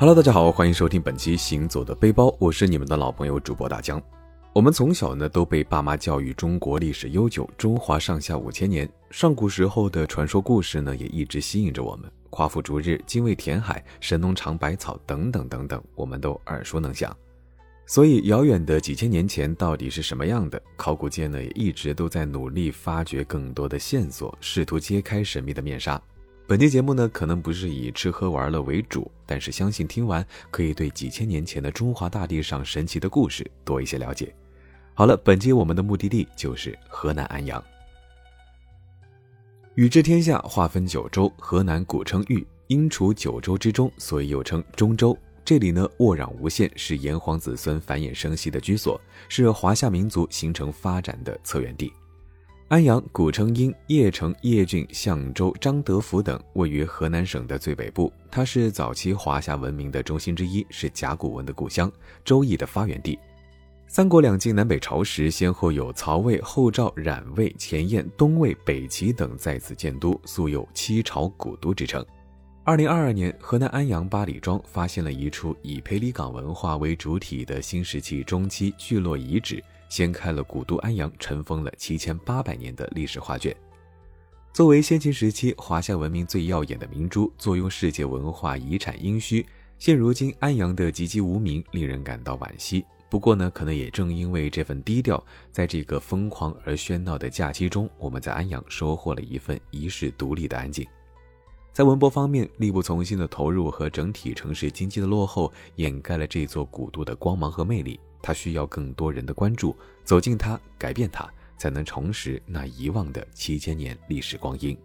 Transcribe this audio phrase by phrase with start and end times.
[0.00, 4.02] Hello，大家好，欢迎收听本期《行走的背包》，我是你们的老朋友主播大江。
[4.54, 12.10] 我们从小呢都被爸妈教育中国历史悠久，中华上下五千年，上古时候的传说故事呢也一直吸引着我们。
[12.30, 17.14] 夸父逐日、精卫填海、神农尝百草等等等等，我们都耳熟能详。
[17.84, 20.62] 所以，遥远的几千年前到底是什么样的？
[20.76, 26.00] 考古界呢也一直都在努力发掘更多的线索，试图揭开神秘的面纱。
[26.50, 34.34] 本期节目呢，可能不是以吃喝玩乐为主，但是相信听完可以对几千年前的中华大地上神奇的故事多一些了解。
[34.92, 37.62] 好了，本期我们的目的地就是河南安阳。
[39.76, 45.16] 禹治天下，划分九州，河南古称豫，因处九州之中，所以又称中州。
[45.44, 51.92] 这里呢，沃壤无限，是炎黄子孙繁衍生息的居所，是华夏民族形成发展的策源地。
[52.70, 58.12] 安阳古称殷，邺城、邺郡、象州、张德府等位于河南省的最北部。
[58.30, 61.90] 它是早期华夏文明的中心之一，是甲骨文的故乡，
[62.24, 63.18] 周易的发源地。
[63.88, 72.06] 三国两晋南北朝时，先后有曹魏、后赵、冉魏、前燕、东魏、北齐等在此建都，素有七朝古都之称。
[72.62, 79.60] 二零二二年，河南安阳八里庄发现了一处以裴李岗文化为主体的新石器中期聚落遗址。
[79.90, 83.54] 掀开了古都安阳尘封了七千八百年的历史画卷。
[84.52, 89.44] 作为先秦时期华夏文明最耀眼的明珠，坐拥世界文化遗产殷墟，
[89.78, 92.84] 现如今安阳的籍籍无名，令人感到惋惜。
[93.08, 100.86] 不过呢，可能也正因为这份低调，在这个疯狂而喧闹的假期中，我们在安阳收获了一份遗世独立的安静。
[101.72, 107.98] 在文博方面，力不从心的投入和整体城市经济的落后，掩盖了这座古都的光芒和魅力。
[108.22, 114.76] 它需要更多人的关注，走进它，改变它，才能重拾那遗忘的七千年历史光阴。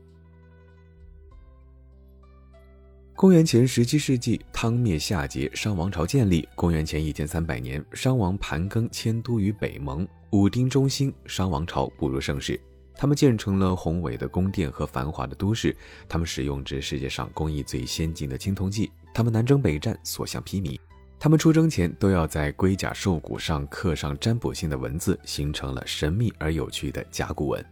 [3.18, 6.46] 公元前十七世纪，汤灭夏桀，商王朝建立。
[6.54, 12.60] 公元前一千三百年，商王盘庚迁都于北蒙，武丁中兴，商王朝步入盛世。
[12.98, 15.74] 他们建成了宏伟的宫殿和繁华的都市，
[16.10, 20.78] 他们使用着世界上工艺最先进的青铜器，他们南征北战，所向披靡。
[21.26, 27.66] 他们出征前都要在龟甲兽骨上刻上占卜性的文字，形成了神秘而有趣的甲骨文。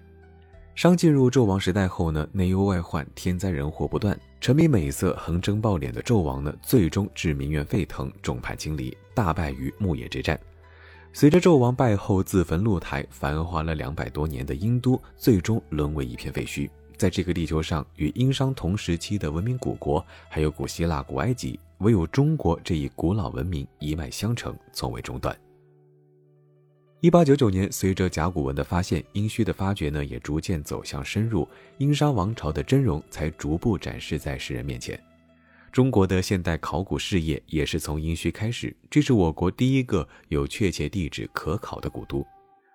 [0.73, 10.39] 商进入纣王时代后呢，内忧外患，天灾人祸不断，沉迷美色、横征暴敛的纣王呢，最终致民怨沸腾，众叛亲离，大败于牧野之战。
[11.13, 16.67] 随着纣王败后自焚露台，繁华了两百多年的殷都，最终沦为一片废墟。
[16.97, 25.37] 在这个地球上，与殷商同时期的文明古国，还有古希腊、古埃及，唯有中国这一古老文明一脉相承，从未中断。
[27.01, 31.45] 一八九九年，随着甲骨文的发现，殷墟的发掘呢，也逐渐走向深入，
[31.77, 34.97] 殷商王朝的真容才逐步展示在世人面前。
[35.69, 42.25] 中国的现代考古事业也是从殷墟开始，这是我国第一个有确切地址可考的古都。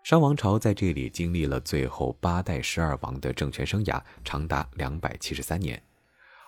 [0.04, 5.82] 商王朝在这里经历了最后八代十二王的政权生涯，长达两百七十三年。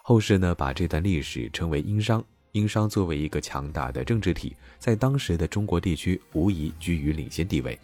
[0.02, 2.22] 后世呢，把这段历史称为殷商。
[2.52, 7.78] 殷商作为一个强大的政治体，在当时的中国地区无疑居于领先地位。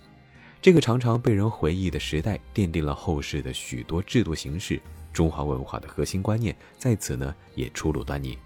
[0.60, 4.80] 这个常常被人回忆的时代，奠定了后世的许多制度形式。
[5.12, 8.36] 中华文化的核心观念在此呢，也初露端倪。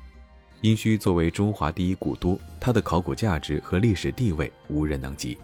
[0.61, 5.39] 殷墟作为中华第一古都，它的考古价值和历史地位无人能及。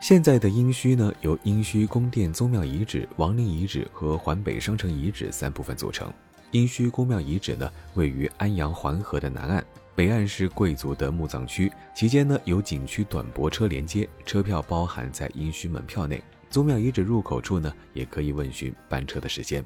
[0.00, 6.12] 现在的殷墟呢，由殷墟宫殿宗庙遗址、王陵遗址和环北商城遗址三部分组成。
[6.52, 9.64] 殷墟宫庙遗址呢，位于安阳环河的南岸，
[9.94, 16.22] 北岸是贵族的墓葬区，其间呢有景区短驳车连接，车票包含在殷墟门票内。
[16.50, 19.64] 宗庙遗址入口处呢，也可以问询班车的时间。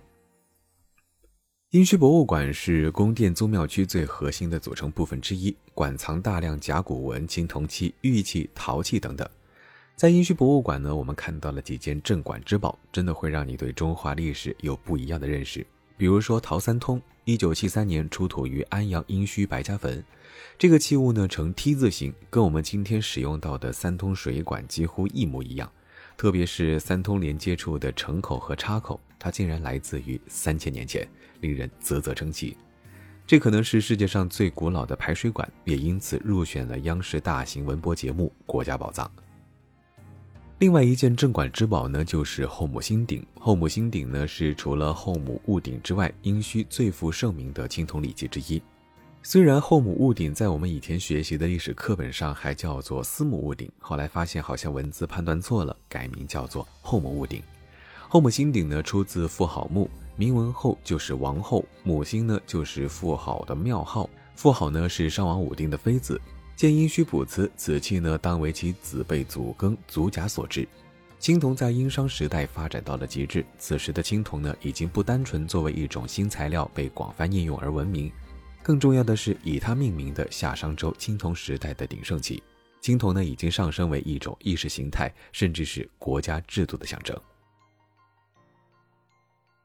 [1.71, 9.29] 殷墟博物馆是宫殿宗庙区最核心的组成部分之一，馆藏大量甲骨文、青铜器、玉器、陶器等等。
[9.97, 15.67] 在殷墟博物馆呢，我们看到了几件镇馆之宝，真的会让你对中华历史有不一样的认识。
[15.97, 20.05] 比如说陶三通，一九七三年出土于安阳殷墟白家坟，
[20.59, 25.71] 这个器物呢呈 T 字形，跟我们今天使用到的三通水管几乎一模一样。
[26.17, 31.07] 特别是三通连接处的承口和插口，它竟然来自于三千年前，
[31.41, 32.57] 令人啧啧称奇。
[33.27, 39.07] 这可能是世界上最古老的排水管，也因此入选了央视大型文博节目《国家宝藏》。
[40.59, 43.23] 另外一件镇馆之宝呢，就是后母星鼎。
[43.39, 48.63] 后母星鼎呢，是除了后母戊鼎之外，殷墟最负盛名的青铜礼器之一。
[49.23, 57.43] 虽然后母戊鼎在我们以前学习的历史课本上还叫做司母戊鼎，后来发现好像文字判断错了，改名叫做后母戊鼎。
[58.09, 64.09] 后母星鼎呢，出自妇好墓，铭文后就是王后，母星呢就是妇好的庙号。
[64.35, 66.19] 妇好呢是商王武丁的妃子，
[66.57, 70.67] 见殷墟卜辞，此器呢当为其子辈祖庚祖甲所制。
[71.19, 78.11] 青铜在殷商时代发展到了极致，此时的青铜呢已经不单纯作为一种新材料被广泛应用而闻名，
[78.63, 82.43] 更重要的是以它命名的夏商周青铜时代的鼎盛期，
[82.81, 87.15] 青铜呢已经上升为一种意识形态，甚至是国家制度的象征。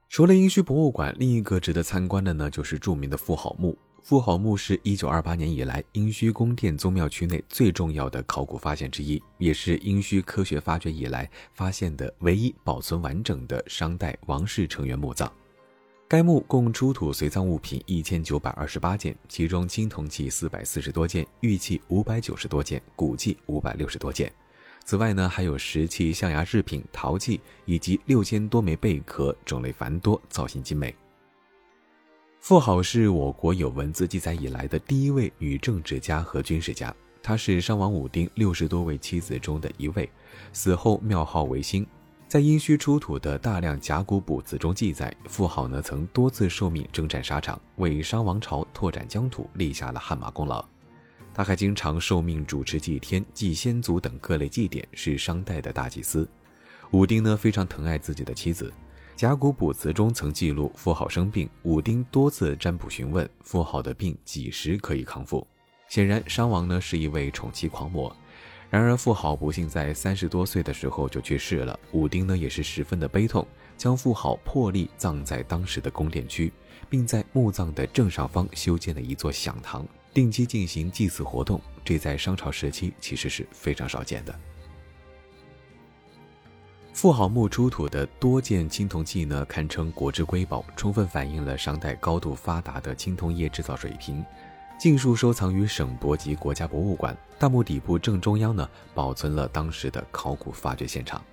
[0.10, 3.78] 除了殷墟博物馆，另一个值得参观的呢就是著名的妇好墓。
[4.04, 15.32] 妇好墓是一九二八年以来殷墟宫殿宗庙区内最重要的考古发现之一，也是殷墟科学发掘以来发现的唯一保存完整的商代王室成员墓葬。
[16.08, 24.34] 该墓共出土随葬物品一千九百二十八件，其中青铜器四百四十多件，玉器五百九十多件，骨器五百六十多件。
[24.84, 30.94] 此外呢，还有石器、象牙制品、陶器以及六千多枚贝壳，种类繁多，造型精美。
[32.42, 40.10] 妇好是我国有文字记载以来的第一位女政治家和军事家，她是商王武丁六十多位妻子中的一位，
[40.52, 41.86] 死后庙号为兴。
[42.28, 50.66] 在殷墟出土的大量甲骨卜辞中记载，妇好呢曾多次受命征战沙场，为商王朝拓展疆土立下了汗马功劳。
[51.36, 56.28] 他还经常受命主持祭天、祭先祖等各类祭典，是商代的大祭司。
[56.90, 58.74] 武丁呢非常疼爱自己的妻子。
[59.22, 65.46] 甲骨卜辞中曾记录妇好生病，武丁多次占卜询问妇好的病几时可以康复。
[65.88, 68.12] 显然，商王呢是一位宠妻狂魔。
[68.72, 71.80] 然而，妇好不幸在三十多岁的时候就去世了。
[71.92, 73.48] 武丁呢也是十分的悲痛，
[73.78, 76.52] 将妇好破例葬在当时的宫殿区，
[76.90, 79.86] 并在墓葬的正上方修建了一座享堂，
[80.16, 81.62] 定期进行祭祀活动。
[81.86, 84.34] 这在商朝时期其实是非常少见的。
[86.94, 94.24] 妇好墓出土的多件青铜器呢，堪称国之瑰宝，充分反映了商代高度发达的青铜业制造水平。
[94.78, 97.16] 尽数收藏于省博及国家博物馆。
[97.40, 101.24] 大墓底部正中央呢，保存了当时的考古发掘现场。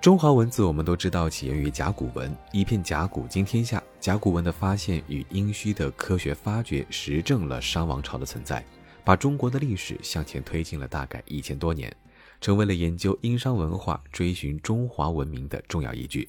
[0.00, 3.82] 中华文字我们都知道起源于甲骨文，一片甲骨惊天下。
[3.98, 8.64] 甲骨文的发现与殷墟的科学发掘，实证了商王朝的存在，
[9.04, 11.94] 把中国的历史向前推进了大概一千多年。
[12.40, 16.28] 成为了研究殷商文化、追寻中华文明的重要依据。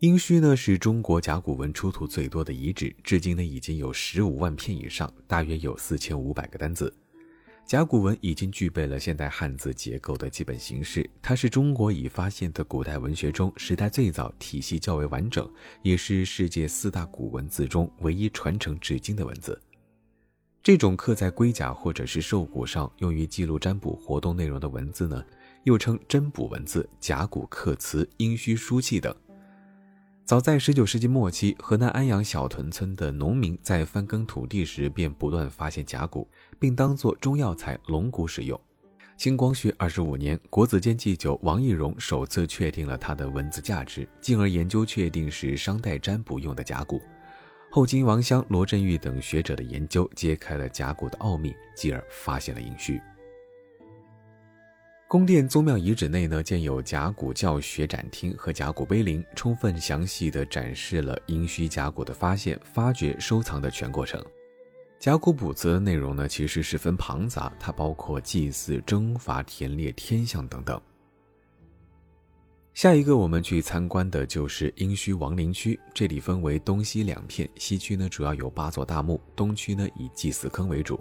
[0.00, 6.92] 殷墟呢是中国甲骨文出土最多的遗址，至今呢已经有十五万片以上，大约有四千五百个单字。
[7.64, 19.58] 甲骨文已经具备了现代汉字结构的基本形式，它是中国已发现的古代文学中时代最早、体系较为完整，也是世界四大古文字中唯一传承至今的文字。
[20.64, 25.22] 这种刻在龟甲或者是兽骨上，用于记录占卜活动内容的文字呢，
[25.64, 29.14] 又称占卜文字、甲骨刻词、殷墟书契等。
[30.24, 36.26] 早在19世纪末期，河南安阳小屯村的农民在翻耕土地时，便不断发现甲骨，
[36.58, 38.58] 并当作中药材龙骨使用。
[39.18, 47.02] 清光绪二十五年，国子监祭酒王懿荣首次确定了它的文字价值，进而研究确定是商代占卜用的甲骨。
[47.74, 53.02] 后经王襄、罗振玉等学者的研究，揭开了甲骨的奥秘，继而发现了殷墟。
[55.08, 64.24] 宫殿宗庙遗址内呢，建有甲骨教学展厅和甲骨碑林，充分详细的展示了殷墟甲骨的发现、发掘、收藏的全过程。
[65.00, 70.80] 甲骨卜辞的内容呢，其实十分庞杂，它包括祭祀、征伐、田猎、天象等等。
[72.74, 80.98] 下一个我们去参观的就是殷墟王陵区，这里分为东西两片，西区呢主要有八座大墓，东区呢以祭祀坑为主。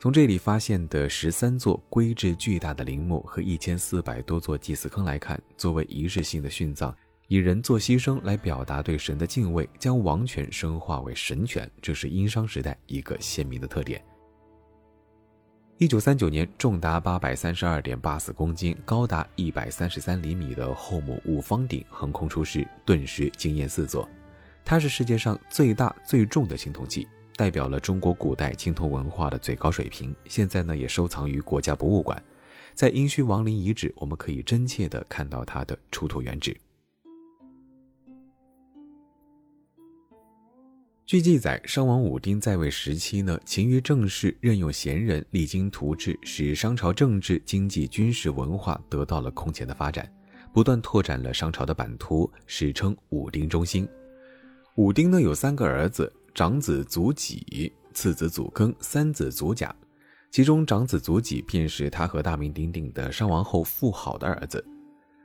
[0.00, 6.92] 从这里发现的十三座规制巨大的陵墓和一千四百多座祭祀坑来看，作为仪式性的殉葬，
[7.28, 14.04] 以人做牺牲来表达对神的敬畏，将王权升化为神权，这是殷商时代一个鲜明的特点。
[15.78, 24.08] 一九三九年，重达八百三十二点八四公斤、高达一百三十三厘米的后母五方鼎横空出世，顿时惊艳四座。
[24.64, 30.14] 它是世界上最大最重的青铜器，代表了中国古代青铜文化的最高水平。
[30.26, 32.22] 现在呢，也收藏于国家博物馆。
[32.72, 36.56] 在殷墟王陵遗址，我们可以真切地看到它的出土原址。
[41.06, 50.10] 据记载，商王武丁在位时期呢，勤于政事，任用贤人，励精图治，使商朝政治、经济、军事、文化得到了空前的发展，
[50.50, 53.86] 不断拓展了商朝的版图，史称武丁中兴。
[54.76, 59.74] 武丁呢有三个儿子，长子祖己，次子祖庚，三子祖甲。
[60.30, 64.64] 其中长子祖己便是他和大名鼎鼎的商王后妇好的儿子。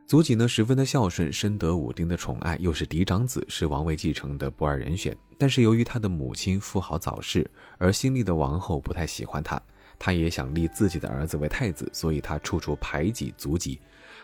[0.09, 5.15] 祖己呢十分的孝顺，深得武丁的宠爱，又是嫡长子，是王位继承的不二人选。
[5.37, 7.47] 但是由于他的母亲妇好早逝，
[7.77, 9.61] 而新立的王后不太喜欢他，
[9.99, 13.79] 他也想立自己的儿子为太子，所以他处处排挤祖己。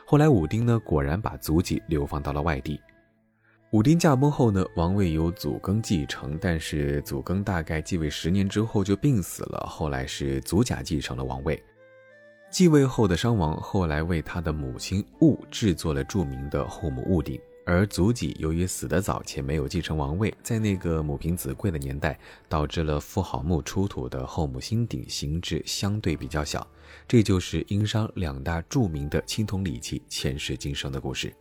[0.08, 2.82] 后来武丁呢果然把祖己流放到了外地。
[3.70, 11.64] 武丁驾崩后呢，王位由祖庚继承，但是祖庚大概继位十年之后就病死了，后来是祖甲继承了王位。
[12.56, 26.66] 继位后的商王后来为他的母亲戊制作了著名的后母戊鼎，而祖己由于死得早且没有继承王位，在那个母凭子贵的年代，导致了妇好墓出土的后母新鼎形制相对比较小，
[27.06, 31.36] 这就是殷商两大著名的青铜礼器前世今生的故事。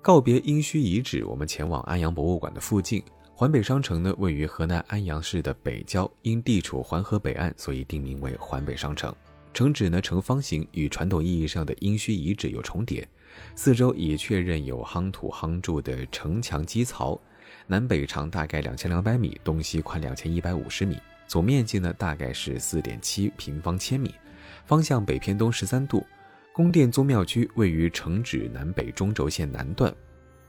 [0.00, 3.04] 告别殷墟遗址，我们前往安阳博物馆的附近。
[3.40, 9.16] 环北商城呢，位于河南安阳市的北郊，因地处环河北岸，所以定名为环北商城。
[9.54, 13.08] 城址呢呈方形，与传统意义上的殷墟遗址有重叠。
[13.54, 17.18] 四周已确认有夯土夯筑的城墙基槽，
[17.66, 24.14] 南北长大概两千两百米，东西宽两千一百五十米，总面积呢大概是四点七平方千米，
[24.66, 26.06] 方向北偏东十三度。
[26.52, 29.90] 宫殿宗庙区位于城址南北中轴线南段。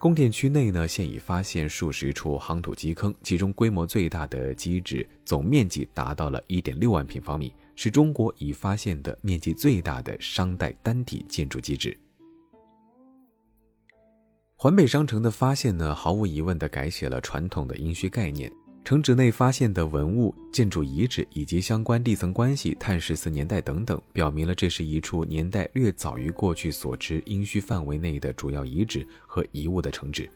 [0.01, 11.95] 宫殿区内呢，现已发现数十处夯土基坑，其中规模最大的基址总面积达到了一点六万平方米，是中国已发现的面积最大的商代单体建筑基址。
[14.55, 18.51] 环北商城的发现呢，毫无疑问地改写了传统的殷墟概念。
[18.91, 30.29] 城址内发现的文物、建筑遗址以及相关地层关系、碳十四年代等等，表明了这是一处年代略早于过去所知殷墟范围内的主要遗址和遗物的城址。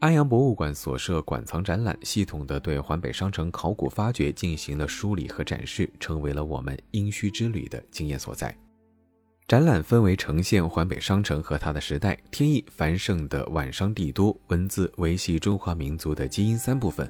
[0.00, 8.52] 安阳博物馆所设馆藏展览，系统的对环北商城考古发掘进行了梳理和展示，成为了我们殷墟之旅的经验所在。
[9.48, 17.08] 展览分为呈现环北商城和它的时代、天意繁盛的晚商帝都、文字维系中华民族的基因三部分。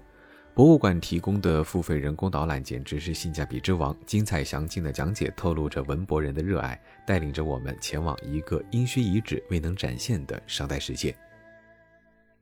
[0.52, 11.16] 博物馆提供的付费人工导览简直是性价比之王，精彩详尽的讲解透露着文博人的热爱，带领着我们前往一个殷墟遗址未能展现的商代世界。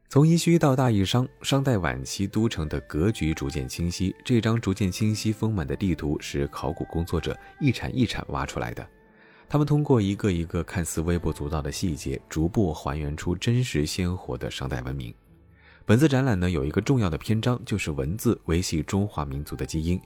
[0.09, 4.13] 从殷墟到大邑商，商代晚期都城的格局逐渐清晰。
[4.25, 8.85] 这张逐渐清晰丰满的地图是考古工作者一铲一铲挖出来的。
[9.55, 15.15] 他们通过一个一个看似微不足道的细节，逐步还原出真实鲜活的商代文明。
[15.87, 20.01] 本次展览呢，有一个重要的篇章，就是文字维系中华民族的基因，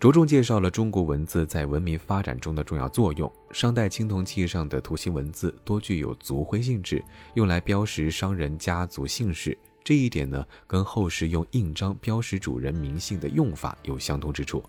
[0.00, 3.30] 着重介绍了中国文字在文明发展中的重要作用。
[3.50, 9.54] 商代青铜器上的图形文字多具有族徽性质，用来标识商人家族姓氏。
[9.84, 14.64] 这一点呢，跟后世用印章标识主人名姓的用法有相通之处。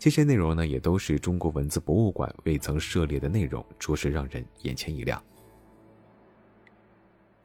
[0.00, 5.22] 这些内容呢，也都是中国文字博物馆未曾涉猎的内容，着实让人眼前一亮。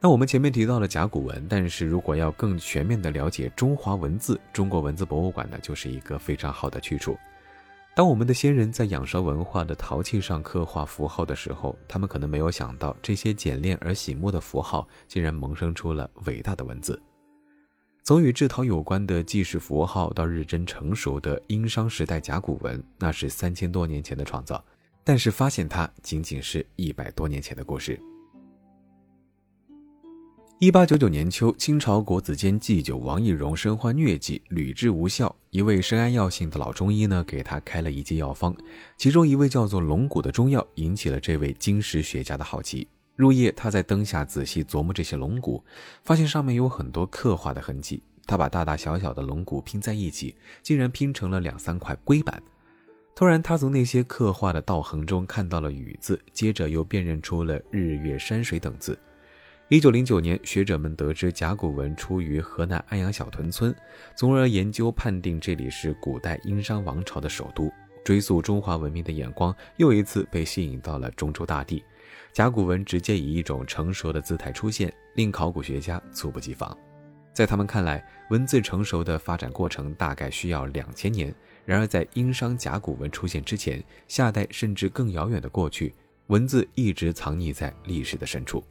[0.00, 7.14] 那我们前面提到了甲骨文，但是如果要更全面的了解中华文字，中国文字博物馆呢，就是一个非常好的去处。
[7.94, 16.98] 当我们的先人在仰韶文化的陶器上刻画符号的时候，他们可能没有想到，这些简练而醒目的符号，竟然萌生出了伟大的文字。
[18.06, 24.64] 从与制陶有关的记事符号到日臻成熟的殷商时代甲骨文，那是三千多年前的创造，
[25.02, 28.00] 但是发现它仅仅是一百多年前的故事。
[30.60, 35.34] 一八九九年秋，清朝国子监祭酒王懿荣身患疟疾，屡治无效。
[35.50, 38.56] 一位深谙药性的老中医呢，给他开了一剂药方，
[38.96, 42.86] 其中一味叫做龙骨的中药，引起了这位金石学家的好奇。
[43.16, 45.64] 入夜，他在灯下仔细琢磨这些龙骨，
[46.04, 48.02] 发现上面有很多刻画的痕迹。
[48.26, 52.42] 他把大大小小的龙骨拼在一起，竟然拼成了两三块龟板。
[53.14, 58.98] 突然，他从那些刻画的道痕中看到了“雨”字，接着又辨认出了日月山水等字。
[59.68, 63.74] 一九零九年，学者们得知甲骨文出于河南安阳小屯村，
[64.14, 67.72] 从而研究判定这里是古代殷商王朝的首都。
[68.04, 71.82] 追溯中华文明的眼光又一次被吸引到了中州大地。
[72.36, 76.76] 甲骨文直接以一种成熟的姿态出现，令考古学家猝不及防。
[77.32, 81.34] 在他们看来，文字成熟的发展过程大概需要两千年。
[81.64, 85.94] 然而，在殷商甲骨文出现之前，夏代甚至更遥远的过去，
[86.26, 88.62] 文字一直藏匿在历史的深处。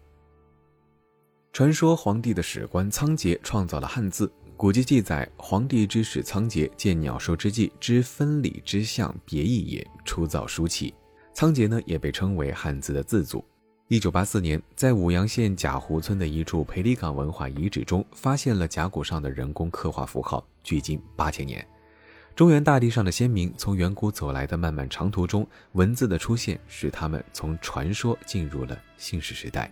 [1.51, 10.93] 传说黄帝的史官仓颉创造了汉字，古籍记载，黄帝之始仓颉见鸟兽之际，知分理之象别异也，初造书契。
[11.33, 13.43] 仓颉呢，也被称为汉字的字祖。
[13.87, 21.63] 一九八四年，在舞阳县贾湖村的一处裴李岗文化遗址中，发现了甲骨上的人工刻画符号，距今八千年。
[22.35, 29.71] 中原大地上的先民从远古走来的漫漫长途中，文字的出现使他们从传说进入了信史时代。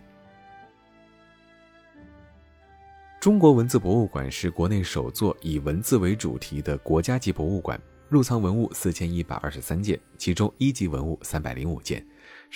[3.20, 12.06] 中国文字博物馆是国内首座以文字为主题的国家级博物馆，入藏文物四千一百二十三件，其中一级文物三百零五件，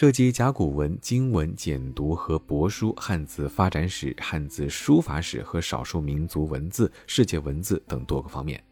[0.00, 8.62] 涉及甲骨文、经文简读和帛书、汉字发展史、汉字书法史和少数民族文字、世界文字等多个方面。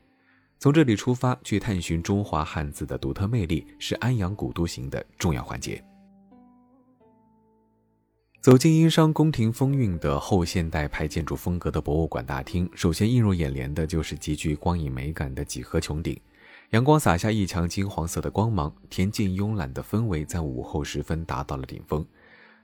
[0.61, 5.83] 从这里出发去探寻中华汉字的独特魅力，是安阳古都行的重要环节。
[8.41, 16.17] 走进殷商宫廷风韵的后现代派建筑风格的博物馆大厅，首先映入眼帘的就是极具光影美感的几何穹顶，
[16.71, 22.05] 阳光洒下一墙金黄色的光芒，恬静慵懒的氛围在午后时分达到了顶峰。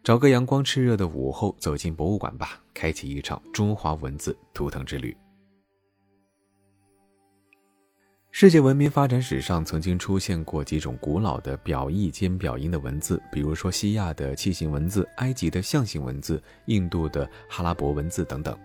[0.02, 5.16] 找个阳光炽热的午后，走进博物馆吧，开启一场中华文字图腾之旅。
[8.32, 18.59] 世界文明发展史上曾经出现过几种古老的表意兼表音的文字，比如说西亚的楔形文字、埃及的象形文字、印度的哈拉伯文字等等。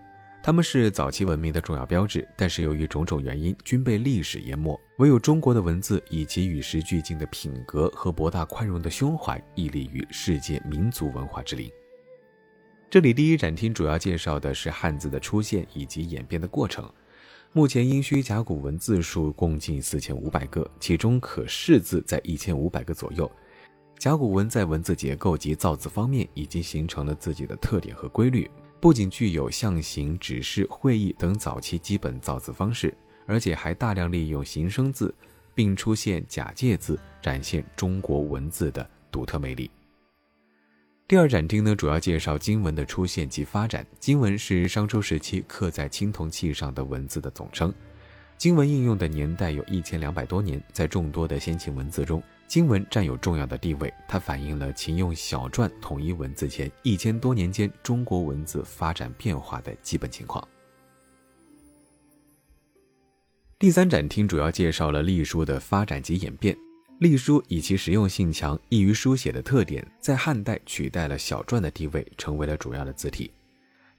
[0.44, 4.80] 它们是早期文明的重要标志，但是由于种种原因，均被历史淹没。
[4.98, 11.70] 唯有中国的文字以及与时俱进的品格和博大宽容的胸怀，屹立于世界民族文化之林。
[12.90, 16.90] 这里第一展厅主要介绍的是汉字的出现以及演变的过程。
[17.52, 23.30] 目前殷墟甲骨文字数共计四千五百个，其中可识字在一千五百个左右。
[24.00, 35.14] 甲骨文在文字结构及造字方面已经形成了自己的特点和规律，不仅具有象形、指示、会意等早期基本造字方式，而且还大量利用形声字，
[35.56, 39.70] 并出现假借字，展现中国文字的独特魅力。
[41.08, 43.86] 第二展厅呢，主要介绍金文的出现及发展。
[44.00, 47.74] 金文是商周时期刻在青铜器上的文字的总称，
[48.38, 50.62] 金文应用的年代有一千两百多年。
[50.72, 60.46] 在众多的先秦文字中，金文占有重要的地位，它反映了秦用小篆统一文字前一千多年间中国文字发展变化的基本情况。
[63.60, 66.58] 第三展厅主要介绍了隶书的发展及演变。
[67.00, 73.30] 隶书以其实用性强、易于书写的特点，在汉代取代了小篆的地位，成为了主要的字体。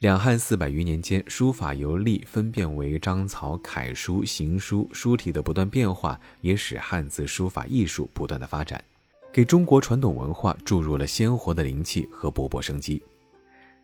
[0.00, 8.80] 两汉四百余年间，书法由隶分变为章草、楷书、行书，书体的不断变化，也使汉字书法艺术不断的发展，
[9.32, 13.02] 给中国传统文化注入了鲜活的灵气和勃勃生机。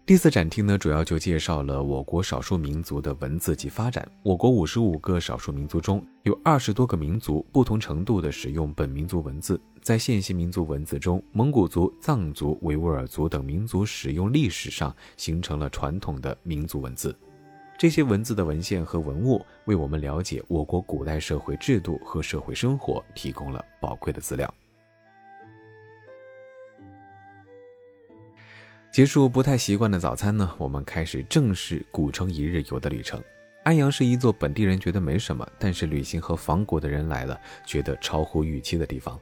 [0.06, 4.06] 第四展厅呢，主要就介绍了我国少数民族的文字及发展。
[4.22, 9.58] 我国五十五个少数民族中有二十多个民族不同程度的使用本民族文字。
[9.80, 17.16] 在现行民族文字中，蒙古族、藏族、维吾尔族等民族使用历史上形成了传统的民族文字。
[17.78, 24.52] 这些文字的文献和文物，为我们了解我国古代社会制度和社会生活提供了宝贵的资料。
[28.94, 33.20] 结束不太习惯的早餐呢，我们开始正式古城一日游的旅程。
[33.64, 39.18] 安阳是一座本地人觉得没什么，但是旅行和访古的人来了，觉得超乎预期的地方。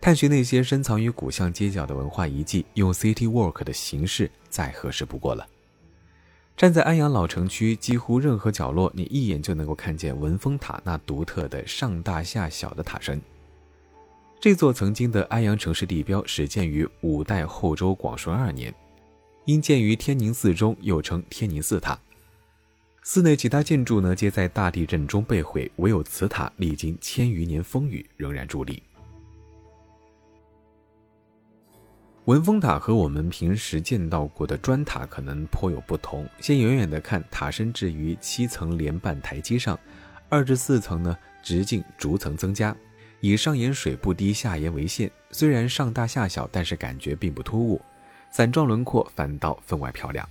[0.00, 5.44] 探寻那些深藏于古巷街角的文化遗迹，用 City Walk 的形式再合适不过了。
[6.56, 13.20] 站在安阳老城区几乎任何角落，你一眼就能够看见文峰塔那独特的上大下小的塔身。
[14.38, 18.72] 这座曾经的安阳城市地标始建于五代后周广顺二年，
[19.44, 21.98] 因建于天宁寺中，又称天宁寺塔。
[23.02, 28.82] 寺内其他建筑呢，皆在大地震中被毁，唯有此塔历经千余年风雨，仍然伫立。
[32.26, 36.28] 文峰塔和我们平时见到过的砖塔可能颇有不同。
[36.40, 39.78] 先远远的看，塔身置于七层连瓣台基上，
[40.28, 42.76] 二至四层呢，直径逐层增加。
[43.20, 47.80] 以上沿水不低下沿为线，虽然上大下小，但是感觉并不突兀，
[48.30, 50.28] 伞状轮廓反倒分外漂亮。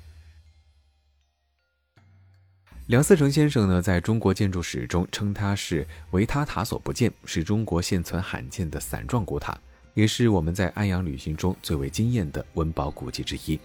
[2.87, 9.57] 梁思成先生呢，在中国建筑史中称它是“维他塔所不见”，是中国现存罕见的伞状古塔，
[9.95, 13.59] 也是我们在安阳旅行中最为惊艳的文保古迹之一。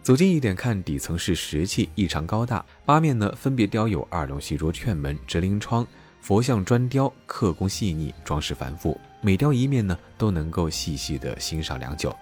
[0.00, 5.84] 走近一点看，底层是石砌，异常高大，八面呢分别雕有二龙戏珠、券门、折棂窗。
[6.26, 12.12] 佛像砖雕刻工细腻，装饰繁复，每雕一面呢都能够细细的欣赏良久。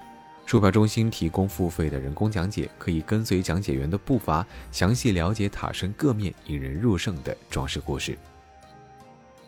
[0.45, 8.19] 售票中心提供付费的人工讲解，可以跟随讲解员的步伐，详细了解塔身各面引人入胜的装饰故事。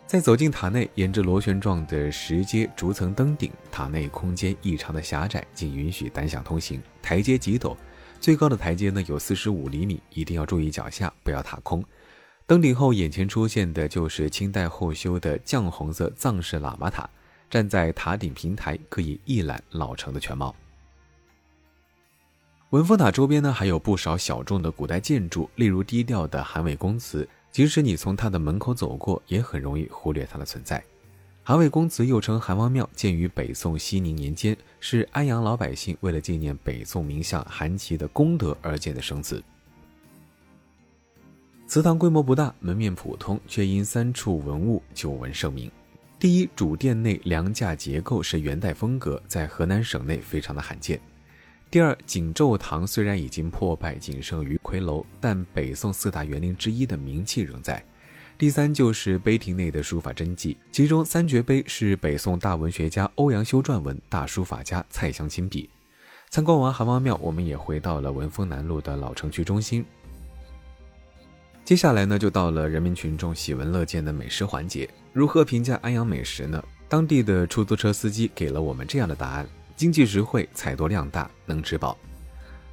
[0.07, 7.77] 在走进塔内，沿着螺旋状的石阶逐层登顶，塔内空间异常的狭窄，仅允许单向通行，台阶极陡，
[8.19, 11.85] 最高的台阶呢有四十五厘米，一定要注意脚下，不要踏空。
[12.47, 17.07] 登顶后，眼前出现的就是清代后修的绛红色藏式喇嘛塔。
[17.49, 20.55] 站在塔顶平台，可以一览老城的全貌。
[22.69, 27.27] 文峰塔周边呢，还有不少小众的古代建筑，例如低调的韩魏公祠。
[27.51, 30.81] 即使你从它的门口走过，也很容易忽略它的存在。
[31.43, 39.43] 韩魏公祠又称韩王庙，建于北宋熙宁年间，是安阳老百姓为了纪念北宋名相韩琦的功德而建的生祠。
[41.67, 45.69] 祠堂规模不大，门面普通，却因三处文物久闻盛名。
[46.17, 50.97] 第一，主殿内梁架结构是元代风格，在河南省内非常的罕见。
[51.69, 57.83] 第二，景昼堂虽然已经破败，仅剩余魁楼，但北宋四大园林之一的名气仍在。
[58.37, 65.69] 第三，就是碑亭内的书法真迹，其中三绝碑是北宋大文学家欧阳修撰文，大书法家蔡襄亲笔。
[66.29, 69.85] 参观完韩王庙，我们也回到了文峰南路的老城区中心。
[71.67, 74.89] 接下来呢，就到了人民群众喜闻乐见的美食环节。
[75.11, 76.63] 如何评价安阳美食呢？
[76.87, 81.97] 当地的出租车司机给了我们这样的答案：经济实惠，菜多量大，能吃饱。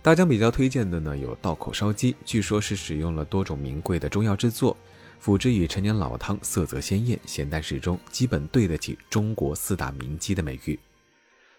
[0.01, 4.77] 大江比较推荐的呢，有道口烧鸡，据说是使用了多种名贵的中药制作，
[5.19, 10.79] 辅之以陈年老汤，色泽鲜艳，咸淡适中，基本对得起中国四大名鸡的美誉。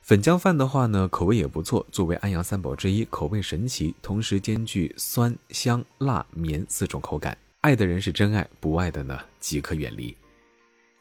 [0.06, 7.36] 粉浆饭的话呢，口味也不错，作为安阳三宝之一，口味神奇，同时兼具酸、香、辣、绵四种口感。
[7.62, 10.16] 爱的人是真爱，不爱的呢，即可远离。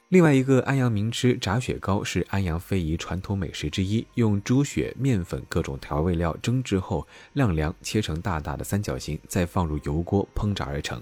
[0.09, 10.99] 另外一个安阳名吃炸雪糕是安阳非遗传统美食之一，用猪血、面粉各种调味料蒸制后晾凉，切成大大的三角形，再放入油锅烹炸而成。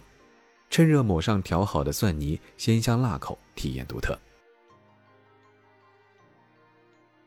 [0.69, 4.19] 趁热抹上调好的蒜泥，鲜香辣口，体验独特。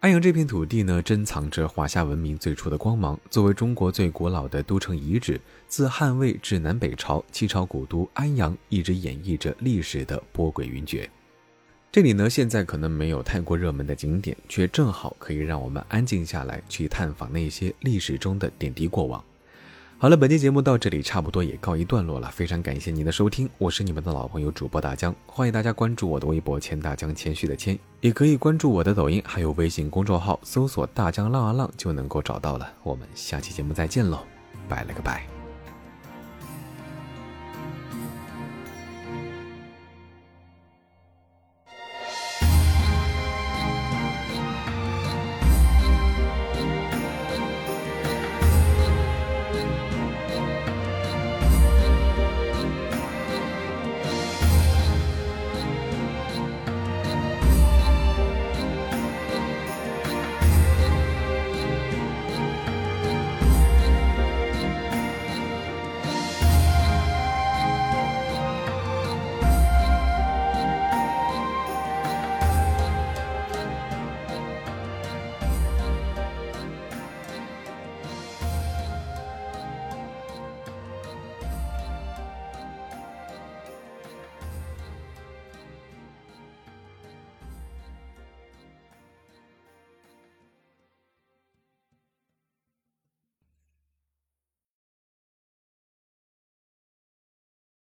[0.06, 3.20] 安阳这片土地呢，珍藏着华夏文明最初的光芒。
[3.28, 11.10] 作为中国最古老的都城遗址，自汉魏至南北朝，七朝古都安阳一直演绎着历史的波诡云谲。
[11.91, 19.24] 这里呢，现在可能没有太过热门的景点，却正好可以让我们安静下来，去探访那些历史中的点滴过往。
[20.06, 32.72] 好了，本期节目到这里差不多也告一段落了，非常感谢您的收听，我是你们的老朋友主播大江，欢迎大家关注我的微博“谦大江”，谦虚的谦，也可以关注我的抖音，还有微信公众号，搜索“大江浪啊浪”就能够找到了。
[32.84, 34.20] 我们下期节目再见喽，
[34.70, 35.35] 拜了个拜。